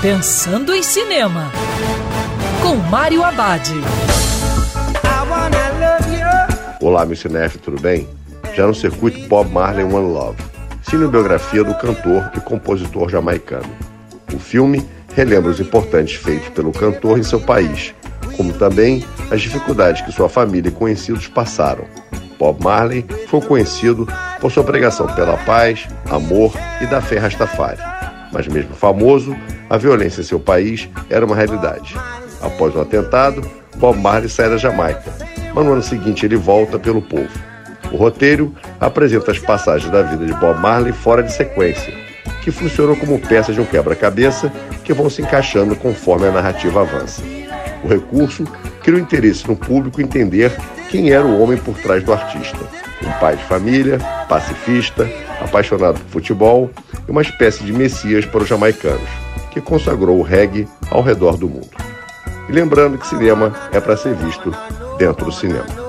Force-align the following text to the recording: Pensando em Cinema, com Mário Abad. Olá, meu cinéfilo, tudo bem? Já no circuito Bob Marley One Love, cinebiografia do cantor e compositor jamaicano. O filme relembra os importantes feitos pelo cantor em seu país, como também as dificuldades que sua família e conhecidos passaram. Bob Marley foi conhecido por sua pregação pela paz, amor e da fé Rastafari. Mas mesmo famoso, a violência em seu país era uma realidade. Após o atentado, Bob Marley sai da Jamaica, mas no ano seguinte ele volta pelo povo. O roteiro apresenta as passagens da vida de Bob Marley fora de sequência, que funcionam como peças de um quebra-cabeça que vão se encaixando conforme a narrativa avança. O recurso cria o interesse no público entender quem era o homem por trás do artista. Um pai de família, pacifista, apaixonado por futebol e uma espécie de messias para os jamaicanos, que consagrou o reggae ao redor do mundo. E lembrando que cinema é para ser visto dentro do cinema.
Pensando 0.00 0.72
em 0.72 0.80
Cinema, 0.80 1.50
com 2.62 2.76
Mário 2.76 3.24
Abad. 3.24 3.68
Olá, 6.80 7.04
meu 7.04 7.16
cinéfilo, 7.16 7.64
tudo 7.64 7.82
bem? 7.82 8.08
Já 8.54 8.64
no 8.64 8.76
circuito 8.76 9.26
Bob 9.26 9.50
Marley 9.50 9.84
One 9.84 10.12
Love, 10.12 10.40
cinebiografia 10.88 11.64
do 11.64 11.74
cantor 11.74 12.30
e 12.36 12.40
compositor 12.40 13.08
jamaicano. 13.08 13.68
O 14.32 14.38
filme 14.38 14.88
relembra 15.16 15.50
os 15.50 15.58
importantes 15.58 16.14
feitos 16.14 16.48
pelo 16.50 16.70
cantor 16.70 17.18
em 17.18 17.24
seu 17.24 17.40
país, 17.40 17.92
como 18.36 18.52
também 18.52 19.04
as 19.32 19.40
dificuldades 19.40 20.02
que 20.02 20.12
sua 20.12 20.28
família 20.28 20.68
e 20.68 20.72
conhecidos 20.72 21.26
passaram. 21.26 21.84
Bob 22.38 22.62
Marley 22.62 23.04
foi 23.26 23.40
conhecido 23.40 24.06
por 24.40 24.52
sua 24.52 24.62
pregação 24.62 25.08
pela 25.08 25.36
paz, 25.38 25.88
amor 26.08 26.52
e 26.80 26.86
da 26.86 27.00
fé 27.00 27.18
Rastafari. 27.18 27.80
Mas 28.32 28.46
mesmo 28.46 28.74
famoso, 28.74 29.34
a 29.68 29.76
violência 29.76 30.20
em 30.20 30.24
seu 30.24 30.40
país 30.40 30.88
era 31.10 31.24
uma 31.24 31.36
realidade. 31.36 31.94
Após 32.40 32.74
o 32.74 32.80
atentado, 32.80 33.42
Bob 33.76 33.98
Marley 33.98 34.28
sai 34.28 34.48
da 34.48 34.56
Jamaica, 34.56 35.12
mas 35.54 35.64
no 35.64 35.72
ano 35.72 35.82
seguinte 35.82 36.24
ele 36.24 36.36
volta 36.36 36.78
pelo 36.78 37.02
povo. 37.02 37.30
O 37.92 37.96
roteiro 37.96 38.54
apresenta 38.80 39.30
as 39.30 39.38
passagens 39.38 39.90
da 39.90 40.02
vida 40.02 40.26
de 40.26 40.34
Bob 40.34 40.60
Marley 40.60 40.92
fora 40.92 41.22
de 41.22 41.32
sequência, 41.32 41.92
que 42.42 42.50
funcionam 42.50 42.96
como 42.96 43.18
peças 43.18 43.54
de 43.54 43.60
um 43.60 43.64
quebra-cabeça 43.64 44.52
que 44.84 44.92
vão 44.92 45.08
se 45.08 45.22
encaixando 45.22 45.76
conforme 45.76 46.26
a 46.26 46.32
narrativa 46.32 46.82
avança. 46.82 47.22
O 47.84 47.88
recurso 47.88 48.44
cria 48.82 48.96
o 48.96 49.00
interesse 49.00 49.46
no 49.46 49.56
público 49.56 50.00
entender 50.00 50.52
quem 50.90 51.10
era 51.10 51.24
o 51.24 51.40
homem 51.40 51.58
por 51.58 51.76
trás 51.78 52.02
do 52.02 52.12
artista. 52.12 52.58
Um 53.06 53.12
pai 53.20 53.36
de 53.36 53.44
família, 53.44 53.98
pacifista, 54.28 55.08
apaixonado 55.40 56.00
por 56.00 56.10
futebol 56.10 56.70
e 57.06 57.10
uma 57.10 57.22
espécie 57.22 57.62
de 57.64 57.72
messias 57.72 58.24
para 58.24 58.42
os 58.42 58.48
jamaicanos, 58.48 59.08
que 59.50 59.60
consagrou 59.60 60.18
o 60.18 60.22
reggae 60.22 60.68
ao 60.90 61.02
redor 61.02 61.36
do 61.36 61.48
mundo. 61.48 61.70
E 62.48 62.52
lembrando 62.52 62.98
que 62.98 63.06
cinema 63.06 63.52
é 63.72 63.80
para 63.80 63.96
ser 63.96 64.14
visto 64.14 64.52
dentro 64.98 65.26
do 65.26 65.32
cinema. 65.32 65.87